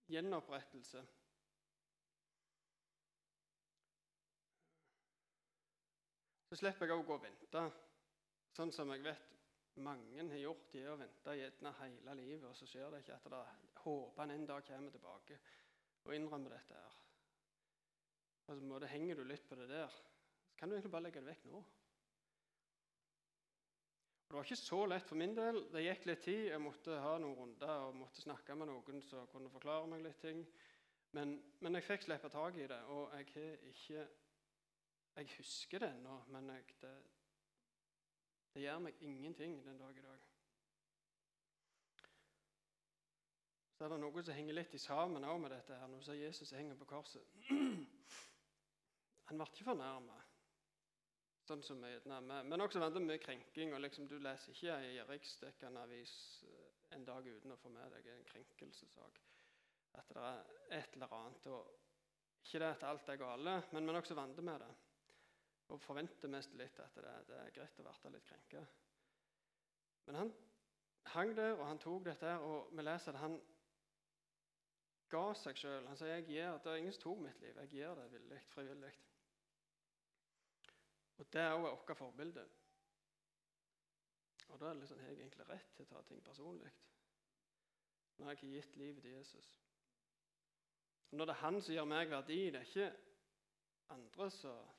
[0.08, 1.04] gjenopprettelse.
[6.56, 7.62] Så slipper jeg òg å vente,
[8.56, 9.32] sånn som jeg vet
[9.84, 10.70] mange har gjort.
[10.72, 13.42] De har venta gjerne hele livet, og så skjer det ikke at det
[13.82, 15.36] håper en en dag kommer tilbake
[16.06, 16.80] og innrømmer dette.
[16.80, 16.96] her.
[18.48, 20.00] Og så måte henger du litt på det der.
[20.48, 21.66] Så kan du egentlig bare legge det vekk nå.
[24.24, 25.64] Og det var ikke så lett for min del.
[25.76, 26.44] Det gikk litt tid.
[26.54, 30.24] Jeg måtte ha noen runder og måtte snakke med noen som kunne forklare meg litt
[30.24, 30.46] ting.
[31.12, 34.14] Men, men jeg fikk slippe tak i det, og jeg har ikke
[35.16, 36.94] Jeg husker det ennå, men jeg, det,
[38.54, 40.26] det gjør meg ingenting den dag i dag.
[43.76, 45.76] Så er det noe som henger litt i sammen med dette.
[45.76, 45.88] her.
[45.92, 47.24] Du ser Jesus henger på korset
[49.28, 50.20] Han ble ikke fornærma
[51.46, 53.74] sånn som vi med, men også vant med krenking.
[53.74, 56.16] og liksom, Du leser ikke ei riksdekkende avis
[56.48, 59.20] eh, en dag uten å få med deg en krenkelsesak.
[60.00, 61.48] At det er et eller annet.
[61.48, 61.70] og
[62.46, 64.74] Ikke det at alt er gale, men vi er også vant med det.
[65.74, 68.62] Og forventer mest litt at det, det er greit å bli litt krenka.
[70.06, 70.34] Men han
[71.16, 73.40] hang der, og han tok dette her, og vi leser at han
[75.10, 75.88] ga seg sjøl.
[75.90, 77.58] Han sier jeg gir, det er ingen som tok mitt liv.
[77.64, 78.94] Jeg gir det villig, frivillig.
[81.18, 82.46] Og det er også vårt forbilde.
[84.50, 86.72] Og da er det liksom, jeg egentlig rett til å ta ting personlig.
[88.18, 89.48] Når jeg har gitt livet til Jesus.
[91.12, 92.92] Og når det er han som gir meg verdi, det er ikke
[93.96, 94.74] andre som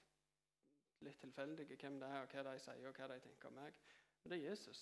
[1.04, 3.76] litt tilfeldige hvem det er, og hva de sier og hva de tenker om meg.
[4.22, 4.80] Men det er Jesus.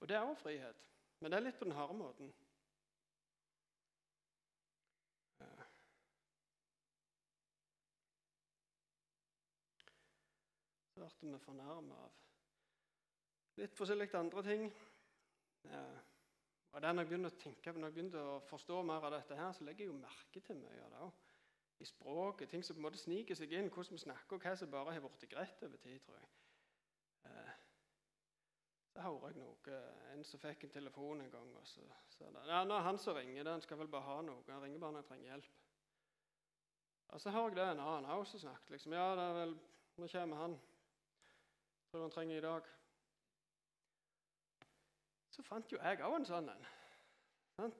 [0.00, 0.84] Og det er også frihet.
[1.20, 2.34] Men det er litt på den harde måten.
[10.98, 12.14] Så ble vi fornærma av
[13.58, 14.68] litt forskjellig andre ting.
[15.64, 15.98] Eh,
[16.72, 19.52] og Når jeg begynner å tenke, når jeg begynner å forstå mer av dette, her,
[19.52, 21.27] så legger jeg jo merke til mye av det òg.
[21.78, 24.54] I språket, ting som på en måte sniker seg inn, hvordan vi snakker, og hva
[24.58, 26.00] som bare har blitt greit over tid.
[26.00, 26.28] tror jeg.
[27.24, 27.52] Eh,
[28.92, 29.78] så hører jeg noe.
[30.12, 32.98] En som fikk en telefon en gang, og så sa det ja, 'Nå er han
[32.98, 33.50] som ringer.
[33.50, 34.42] Han skal vel bare ha noe.
[34.48, 35.52] Han ringer bare når han trenger hjelp.'
[37.08, 38.70] Og så hører jeg det en annen òg som snakket.
[38.70, 39.58] Liksom, 'Ja, det er vel,
[39.96, 40.60] nå kommer han.'
[41.90, 42.62] tror han trenger i dag.
[45.30, 46.66] Så fant jo jeg òg en sånn en.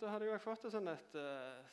[0.00, 1.66] Da hadde jeg fått et sånt et uh,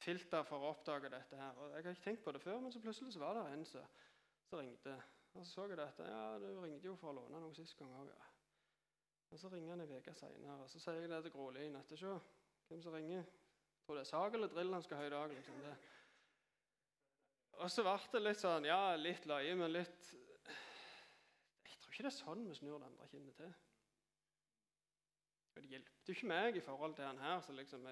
[0.00, 1.36] filter for å oppdage dette.
[1.36, 1.56] her.
[1.56, 3.64] Og Jeg har ikke tenkt på det før, men så plutselig så var det en
[3.64, 4.96] som ringte.
[5.34, 6.08] Og så så jeg dette.
[6.08, 8.28] Ja, du ringte jo for å låne noe sist gang òg, ja.
[9.30, 11.92] Og så ringer han en uke seinere, og så sier jeg det til Grålien at
[11.98, 12.16] se
[12.68, 13.22] hvem som ringer.
[13.22, 15.34] Jeg tror det er sag eller drill han skal ha i dag.
[15.34, 15.76] liksom det.
[17.60, 20.12] Og så ble det litt sånn, ja, litt løye, men litt
[21.68, 23.52] Jeg tror ikke det er sånn vi snur det andre kinnet til?
[25.54, 27.40] Og Det hjelper jo ikke meg i forhold til han her.
[27.44, 27.86] Så liksom,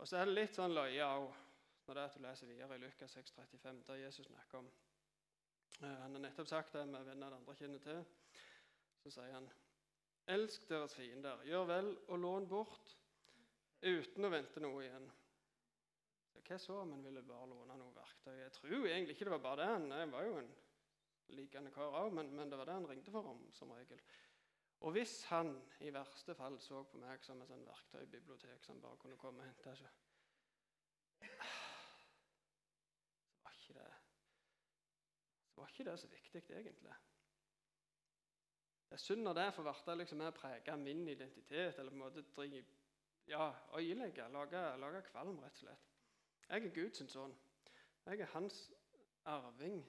[0.00, 1.30] og så er det litt sånn løye òg
[1.86, 4.68] når det er at du leser videre i Lukas 6,35, der Jesus snakker om
[5.82, 8.04] eh, Han har nettopp sagt det med venner det andre kjenner til.
[9.02, 9.48] Så sier han
[10.30, 12.92] Elsk deres fiender, gjør vel og lån bort
[13.82, 15.08] uten å vente noe igjen.
[16.46, 18.34] Hva så om en ville bare låne noe verktøy?
[18.40, 19.94] Jeg tror egentlig ikke det var bare det.
[19.96, 20.48] Han var jo en
[21.36, 24.00] likende kar òg, men, men, det var det han ringte for om som regel.
[24.80, 28.96] Og hvis han i verste fall så på meg som et sånn verktøybibliotek som bare
[29.02, 29.90] kunne komme og hente så
[33.44, 33.90] var ikke det
[35.50, 36.94] så var ikke det så viktig, egentlig.
[38.88, 42.22] Det er synd når det får bli liksom, prege min identitet, eller på en måte
[42.22, 42.64] drive,
[43.26, 45.90] ja, øyelegge, lage, lage kvalm, rett og slett.
[46.48, 47.36] Jeg er Guds sønn.
[48.06, 48.72] Jeg er hans
[49.24, 49.84] arving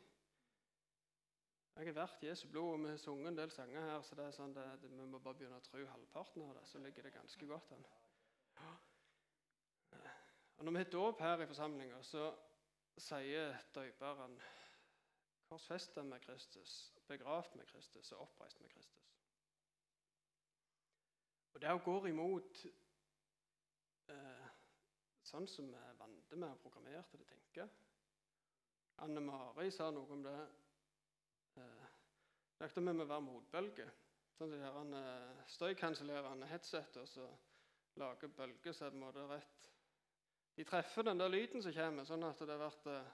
[1.81, 4.25] jeg har vært Jesu blod, og vi har sunget en del sanger her, så det
[4.27, 7.07] er sånn det, det, vi må bare begynne å tro halvparten av det, så ligger
[7.07, 7.87] det ganske godt an.
[10.57, 12.27] Og Når vi har dåp her i forsamlinga, så
[13.01, 14.37] sier døperen
[15.49, 19.09] korsfesta med Kristus, begravd med Kristus og oppreist med Kristus.
[21.53, 22.65] Og Det går imot
[24.13, 24.47] eh,
[25.25, 26.77] sånn som vi er vant med og
[27.09, 27.69] til å tenke.
[29.01, 30.37] Anne Mari sa noe om det
[32.57, 33.87] snakket vi med være motbølge.
[34.37, 37.33] Sånn at de eh, støykansellerende headsetene som
[38.01, 39.67] lager bølger så på en rett
[40.55, 43.11] De treffer den der lyden som kommer, sånn at det, vært, eh,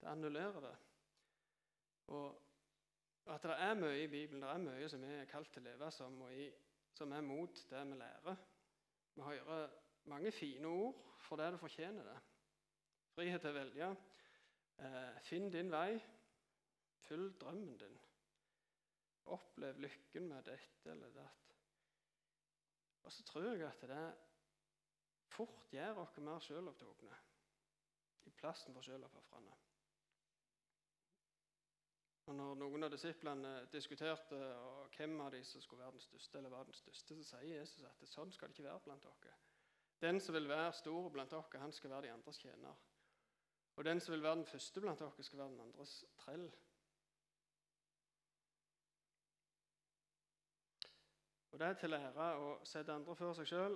[0.00, 0.76] det annullerer det.
[2.16, 5.62] Og at det er mye i Bibelen, det er mye som vi er kalt til
[5.62, 6.46] å leve som, og i,
[6.96, 8.38] som er mot det vi lærer.
[9.14, 9.74] Vi hører
[10.08, 12.16] mange fine ord for det du fortjener det.
[13.12, 13.90] Frihet til å velge.
[14.78, 15.98] Eh, finn din vei.
[17.08, 18.00] Følg drømmen din.
[19.34, 21.54] Opplev lykken med dette eller datt.
[23.02, 24.02] Og så tror jeg at det
[25.32, 27.16] fort gjør oss mer sjølopptatte
[28.28, 29.56] i plassen for sjølofrene.
[32.28, 34.36] Og når noen av disiplene diskuterte
[34.98, 37.86] hvem av de som skulle være den største, eller var den største, så sier Jesus
[37.88, 39.36] at sånn skal det ikke være blant dere.
[40.04, 42.82] Den som vil være stor blant dere, han skal være de andres tjener.
[43.78, 46.44] Og den som vil være den første blant dere, skal være den andres trell.
[51.58, 53.72] Og det er til ære å sette andre før seg sjøl.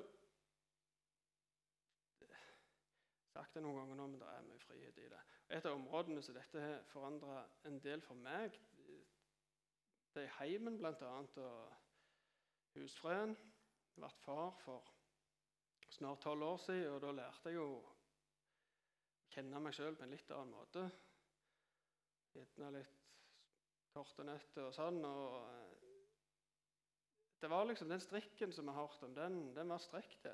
[3.33, 5.19] Sagt det noen ganger nå, men det er mye frihet i det.
[5.57, 8.55] Et av områdene som dette har forandra en del for meg,
[10.15, 11.11] det er heimen bl.a.
[11.49, 11.75] og
[12.77, 13.35] husfreden.
[13.35, 14.95] Jeg ble far for
[15.91, 17.95] snart tolv år siden, og da lærte jeg jo å
[19.35, 20.87] kjenne meg sjøl på en litt annen måte.
[22.39, 22.99] Gjerne litt
[23.91, 25.03] korte nøtter og sånn.
[25.03, 25.82] og
[27.43, 30.27] det var liksom Den strikken som vi har hørt om, den, den var strekt.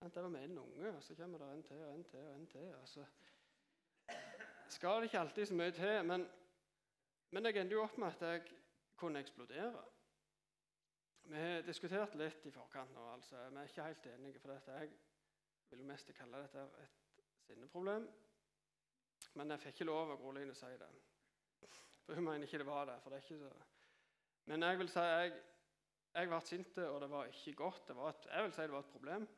[0.00, 2.34] Det var med en unge, og så kommer det en til og en til og
[2.34, 2.74] en til.
[2.74, 3.04] og så
[4.68, 6.04] skal det ikke alltid så mye til.
[6.04, 6.28] Men,
[7.30, 8.42] men jeg endte jo opp med at jeg
[8.96, 9.82] kunne eksplodere.
[11.22, 13.12] Vi har diskutert litt i forkant nå.
[13.12, 13.36] altså.
[13.50, 14.40] Vi er ikke helt enige.
[14.40, 14.72] for dette.
[14.72, 14.90] Jeg
[15.70, 18.08] vil jo mest kalle dette et sinneproblem.
[19.34, 20.90] Men jeg fikk ikke lov av Gro si det.
[22.06, 23.00] For hun mener ikke det var det.
[23.02, 23.52] for det er ikke så...
[24.44, 25.32] Men jeg vil si jeg
[26.12, 27.86] jeg ble sint, og det var ikke godt.
[27.88, 29.28] Det et, jeg vil si det var et problem.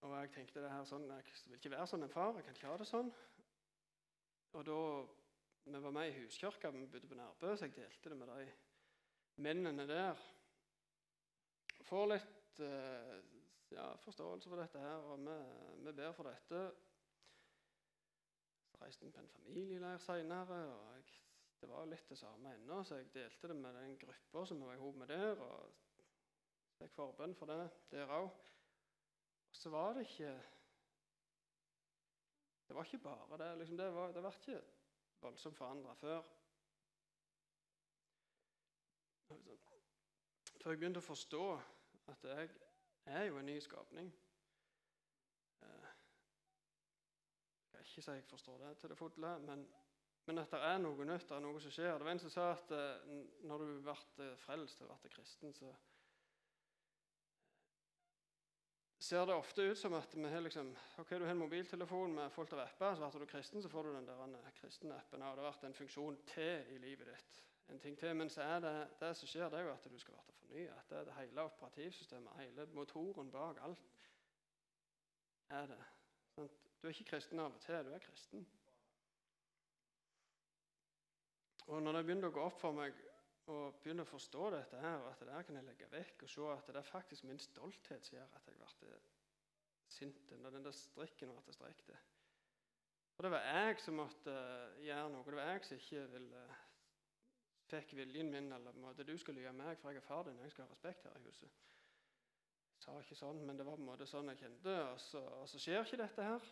[0.00, 2.36] Og jeg tenkte det her sånn, jeg vil ikke være sånn en far.
[2.36, 3.10] Jeg kan ikke ha det sånn.
[4.56, 4.82] Og da
[5.70, 8.46] Vi var med i huskirka, vi bodde på Nærbø, så jeg delte det med de
[9.44, 10.22] mennene der.
[11.84, 13.18] Får litt eh,
[13.70, 15.36] ja, forståelse for dette her, og vi,
[15.84, 16.62] vi ber for dette.
[18.70, 21.20] Så reiste vi på en familieleir seinere, og jeg
[21.60, 24.74] det var litt det samme ennå, så jeg delte det med den gruppa som var
[24.74, 25.40] i hop med der.
[25.44, 25.72] og
[26.80, 28.30] Fikk forbønn for det der òg.
[29.52, 30.32] Så var det ikke
[32.68, 33.58] Det var ikke bare det.
[33.58, 34.62] Liksom, det, var, det var ikke
[35.20, 36.22] voldsomt forandra før.
[40.62, 41.44] Før jeg begynte å forstå
[42.12, 42.50] at jeg
[43.04, 44.10] er jo en ny skapning.
[45.62, 45.92] Eh,
[47.72, 49.66] jeg kan ikke si jeg forstår det til det fulle, men
[50.30, 51.96] men at det er noe nytt, det er noe som skjer.
[51.98, 53.14] Det var en som sa at eh,
[53.50, 55.70] når du ble eh, frelst og ble kristen, så
[59.02, 60.70] ser det ofte ut som at vi har liksom,
[61.02, 63.88] ok, du har en mobiltelefon med fullt av apper, så blir du kristen, så får
[63.88, 65.24] du den der eh, kristne appen.
[65.26, 67.42] Og det vært en funksjon til i livet ditt.
[67.74, 69.98] en ting til, Men så er det, det som skjer, det er jo at du
[69.98, 70.78] skal bli fornya.
[70.78, 73.98] At det det hele operativsystemet, hele motoren bak alt,
[75.50, 75.82] er det.
[76.36, 78.46] Sånn, du er ikke kristen av og til, du er kristen.
[81.70, 82.96] Og når det begynte å gå opp for meg
[83.50, 86.46] og begynner å forstå dette her, at det der kan jeg legge vekk og se
[86.50, 88.96] at det er faktisk min stolthet som gjør at jeg ble
[89.90, 91.92] sint når den der strikken ble strekt.
[93.16, 94.34] Og det var jeg som måtte
[94.80, 95.26] gjøre noe.
[95.26, 96.44] Det var jeg som ikke ville,
[97.70, 98.52] fikk viljen min.
[98.52, 100.38] eller på Du skal lyve meg, for jeg er far din.
[100.42, 101.50] Jeg skal ha respekt her i huset.
[102.74, 104.74] Jeg sa ikke sånn, men det var på en måte sånn jeg kjente.
[104.88, 106.50] Og så, og så skjer ikke dette her.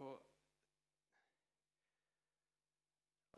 [0.00, 0.29] Og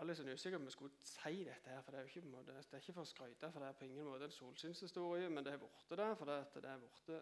[0.02, 1.70] var litt sånn usikker om vi skulle si dette.
[1.70, 3.68] her, for Det er jo ikke, måte, det er ikke for å skryte, for det
[3.68, 6.14] er på ingen måte en solsynshistorie, men det er borte der.
[6.14, 7.18] for det, det er borte.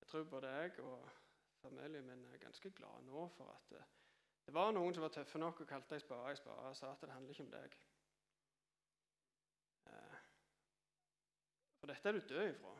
[0.00, 1.08] Jeg tror både jeg og
[1.62, 3.82] familien min er ganske glade nå for at det,
[4.46, 6.92] det var noen som var tøffe nok og kalte deg spade i spade og sa
[6.92, 7.74] at det handler ikke om deg.
[9.86, 10.20] Eh,
[11.80, 12.76] for dette er du død ifra.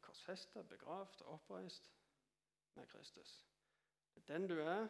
[0.00, 1.90] Korsfesta, begravd oppreist
[2.74, 3.46] med Kristus.
[4.14, 4.88] Det er den du er.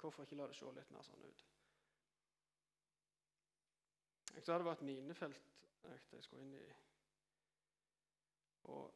[0.00, 1.42] Hvorfor ikke la det se litt mer sånn ut?
[4.34, 5.46] Jeg sa det var et minefelt
[5.90, 6.64] jeg skulle inn i.
[8.70, 8.94] Og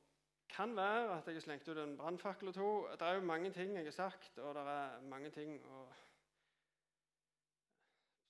[0.54, 2.68] kan være at jeg har slengt ut en brannfakkel og to.
[2.92, 5.86] Det er jo mange ting jeg har sagt, og det er mange ting å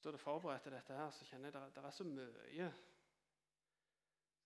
[0.05, 2.67] Står det forberedt til dette her, så kjenner jeg at det er så mye.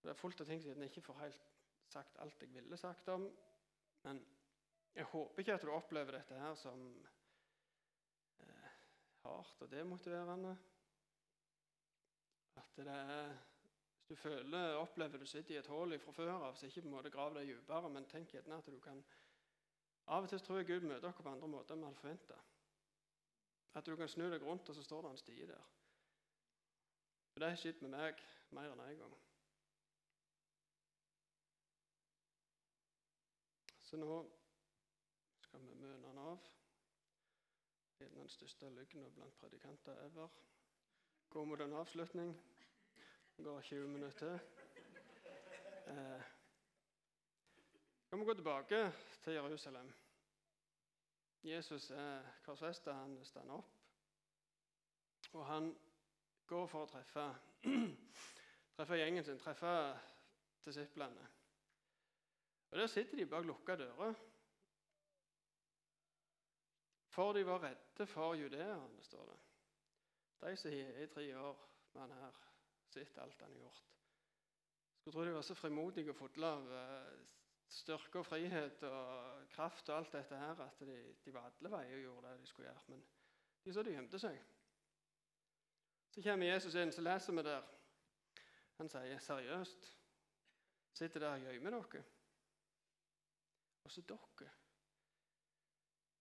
[0.02, 1.48] Det er fullt av ting som jeg ikke får helt
[1.90, 3.24] sagt alt jeg ville sagt om.
[4.04, 4.20] Men
[4.94, 7.17] Jeg håper ikke at du opplever dette her som eh,
[9.28, 10.56] hardt og demotiverende.
[12.56, 13.36] At det er
[13.98, 16.88] Hvis du føler, opplever du sitter i et hull fra før av, så ikke på
[16.88, 19.04] en måte grav deg dypere, men tenk gjerne at du kan
[20.06, 22.38] Av og til tror jeg Gud møter dere på andre måter enn vi hadde forventa.
[23.74, 25.66] At du kan snu deg rundt, og så står det en stie der.
[27.30, 29.18] For Det har skjedd med meg mer enn én en gang.
[33.88, 34.16] Så nå
[35.44, 36.48] skal vi møne den av.
[37.98, 40.28] Det er den største løgna blant predikanter ever.
[41.30, 42.34] Går mot en avslutning.
[43.36, 44.40] Det går 20 minutter til.
[45.86, 46.22] Eh,
[48.10, 49.92] vi gå tilbake til Jerusalem.
[51.42, 53.74] Jesus er korsfesta, han stander opp.
[55.32, 55.76] Og han
[56.46, 57.26] går for å treffe,
[58.76, 59.74] treffe gjengen sin, treffe
[60.64, 61.28] disiplene.
[62.70, 64.14] Og Der sitter de bak lukka dører.
[67.18, 69.38] For de var redde for judeerne, står det.
[70.40, 71.56] De som har i tre år
[71.92, 72.36] med han her,
[72.94, 73.88] sett alt han har gjort.
[75.00, 77.16] Skulle tro de var så frimodige og fulle av eh,
[77.74, 81.96] styrke og frihet og kraft og alt dette her at de, de var alle veier
[81.96, 82.86] og gjorde det de skulle gjøre.
[82.94, 83.02] Men
[83.64, 84.38] de så de gjemte seg.
[86.14, 87.66] Så kommer Jesus inn, så leser vi der.
[88.78, 89.90] Han sier seriøst
[91.02, 92.06] Sitter der og gjemmer dere?
[93.90, 94.54] Også dere.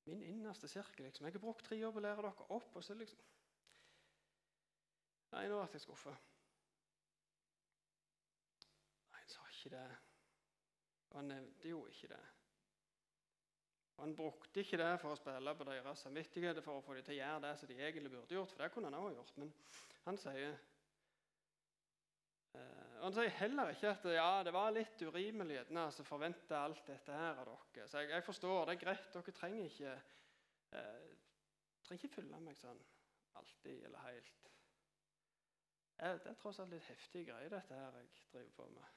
[0.08, 1.06] Min innerste sirkel.
[1.06, 1.26] liksom.
[1.26, 3.20] Jeg har brukt tre år på å lære dere opp, og så liksom
[5.28, 6.14] Nei, nå ble jeg skuffa.
[9.12, 9.88] Nei, han sa ikke det.
[11.12, 12.22] Han nevnte jo ikke det.
[13.98, 17.18] Han brukte ikke det for å spille på deres samvittighet for å få dem til
[17.18, 19.38] å gjøre det som de egentlig burde gjort, for det kunne han også gjort.
[19.42, 19.54] Men
[20.06, 20.66] han sier eh,
[23.02, 27.40] Han sier heller ikke at ja, det var litt urimelig altså, forvente alt dette her
[27.44, 27.88] av dere.
[27.88, 29.96] Så jeg, jeg, forstår, det er greit, dere trenger ikke
[30.78, 31.10] eh,
[31.86, 32.80] trenger ikke følge meg sånn
[33.38, 34.52] alltid eller helt.
[35.98, 38.96] Jeg, det er tross alt litt heftige greier, dette her jeg driver på med.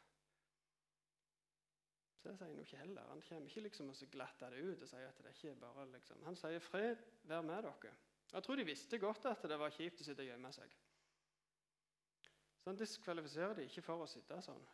[2.20, 3.08] Så det sier han jo ikke heller.
[3.08, 5.86] Han kommer ikke liksom og glatter det ut og sier at det ikke er bare
[5.94, 6.24] liksom.
[6.26, 7.94] Han sier 'fred vær med dere'.
[8.32, 10.74] Jeg tror de visste godt at det var kjipt å sitte og gjemme seg.
[12.60, 14.66] Så han diskvalifiserer de ikke for å sitte sånn.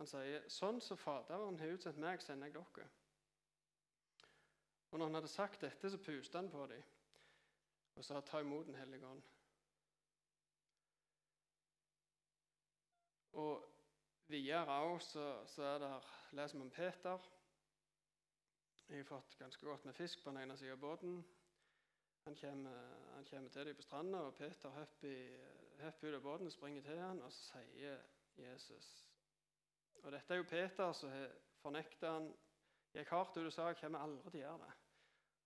[0.00, 2.88] Han sier 'sånn som Faderen har utsendt meg, sender jeg dere'.
[4.90, 6.82] Og når han hadde sagt dette, så puste han på dem
[7.94, 9.22] og sa 'ta imot Den hellige ånd'.
[13.32, 13.66] Og
[14.30, 16.00] Videre også, så, så er der,
[16.32, 17.18] leser vi om Peter.
[18.88, 21.24] Jeg har fått ganske godt med fisk på den ene siden av båten.
[22.24, 26.52] Han kommer, han kommer, til dem på stranda, og Peter hopper ut av båten og
[26.52, 28.02] springer til ham, og så sier
[28.40, 28.90] Jesus
[30.02, 31.12] Og dette er jo Peter som
[31.60, 32.30] fornekta han
[32.94, 34.78] gikk hardt ut og sa 'Jeg kommer aldri til å gjøre det'.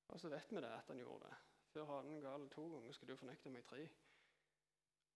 [0.09, 1.37] Og så vet vi det at han gjorde det.
[1.73, 3.89] Før hanen gal to ganger skal du fornekte meg tre.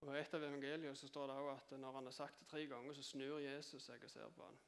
[0.01, 2.49] Og I et av evangeliene så står det også at når han har sagt det
[2.49, 4.59] tre ganger, så snur Jesus seg og ser på han.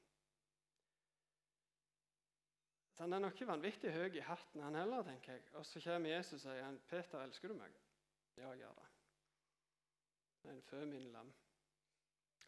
[2.92, 5.42] Så Han er nok ikke vanvittig høy i hatten, han heller, tenker jeg.
[5.54, 7.80] Og så kommer Jesus og sier han, 'Peter, elsker du meg?'
[8.36, 8.89] 'Ja, jeg gjør det.'
[10.42, 11.32] Men fø min lam.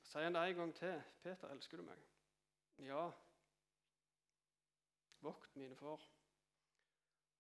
[0.03, 1.03] Sier han det en gang til.
[1.23, 2.09] 'Peter, elsker du meg?'
[2.79, 3.13] 'Ja.'
[5.21, 6.11] 'Vokt mine får.'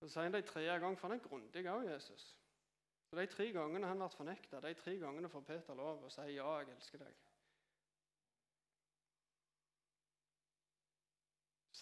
[0.01, 2.39] Så sier han det en tredje gang, for han er grundig òg, Jesus.
[3.05, 6.21] Så De tre gangene han ble fornekta, de tre gangene får Peter lov å si
[6.21, 7.21] 'ja, jeg elsker deg'.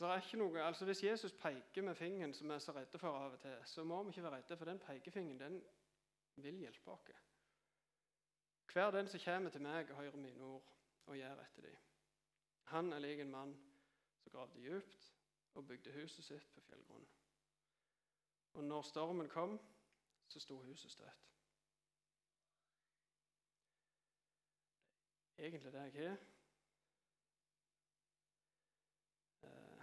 [0.00, 2.72] Så det er ikke noe, altså Hvis Jesus peker med fingeren, som vi er så
[2.72, 5.62] redde for av og til, så må vi ikke være redde, for den pekefingeren den
[6.36, 7.29] vil hjelpe oss.
[8.72, 10.66] Hver den som kommer til meg og hører mine ord
[11.06, 11.76] og gjør etter dem.
[12.70, 13.54] Han er lik en mann
[14.22, 15.14] som gravde djupt
[15.54, 17.08] og bygde huset sitt på fjellgrunn.
[18.52, 19.60] Og når stormen kom,
[20.28, 21.26] så sto huset støtt.
[25.38, 26.16] Egentlig det jeg har.
[29.42, 29.82] Eh,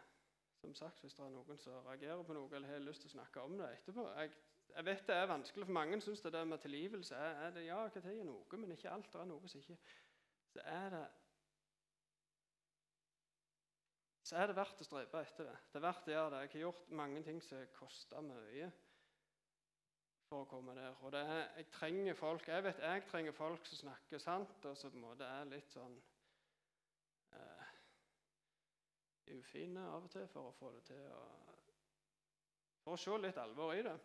[0.61, 3.17] som sagt, Hvis det er noen som reagerer på noe eller har lyst til å
[3.17, 4.31] snakke om det etterpå Jeg,
[4.75, 7.65] jeg vet det er vanskelig, for mange syns det der med tilgivelse er, er det,
[7.65, 9.09] Ja, hva er noe, men ikke alt.
[9.13, 9.77] Det er noe som ikke
[10.53, 11.07] Så er det
[14.27, 15.55] så er det verdt å strebe etter det.
[15.71, 16.39] Det er verdt å gjøre det.
[16.43, 18.65] Jeg har gjort mange ting som koster mye
[20.27, 20.97] for å komme der.
[21.07, 24.91] Og er, jeg trenger folk, jeg vet jeg trenger folk som snakker sant, og som
[24.91, 25.95] på en måte er litt sånn
[27.39, 27.71] eh,
[29.37, 31.23] ufine av og til for å få det til å
[32.83, 33.95] For å se litt alvor i det.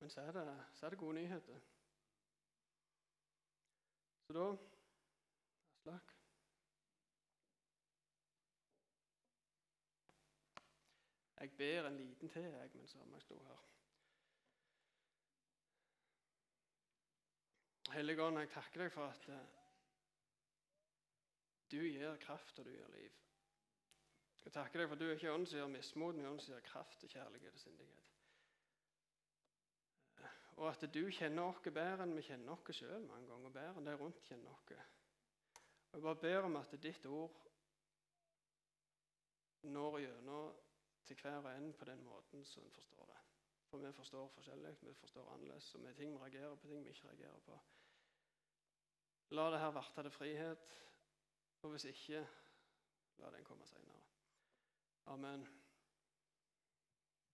[0.00, 1.60] Men så er det, så er det gode nyheter.
[4.26, 4.56] Så da
[5.80, 6.16] Aslak
[11.40, 13.56] Jeg ber en liten til jeg, mens jeg sto her.
[17.92, 19.56] Hellige Ånd, jeg takker deg for at eh,
[21.70, 23.16] du gir kraft, og du gir liv.
[24.44, 26.68] Jeg takker deg for at du ikke ånd som gir mismot, men ånd som gir
[26.68, 27.99] kraft og kjærlighet og sindighet.
[30.60, 33.52] Og at du kjenner oss bedre enn vi kjenner oss sjøl mange ganger.
[33.54, 34.66] Bedre enn de rundt kjenner oss.
[35.90, 37.38] Og Jeg bare ber om at ditt ord
[39.62, 40.52] når gjennom
[41.06, 43.18] til hver og en på den måten som en forstår det.
[43.70, 46.90] For vi forstår forskjellig, vi forstår annerledes, og vi ting vi reagerer på, ting vi
[46.90, 47.58] ikke reagerer på.
[49.30, 50.76] La det her verte til frihet,
[51.62, 52.26] og hvis ikke,
[53.18, 54.02] la den komme seinere.
[55.06, 55.59] Amen.